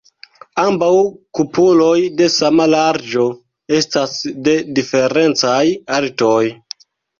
[0.61, 0.87] Ambaŭ
[1.39, 1.91] kupoloj
[2.21, 3.27] de sama larĝo
[3.81, 4.17] estas
[4.49, 5.63] de diferencaj
[6.01, 6.45] altoj.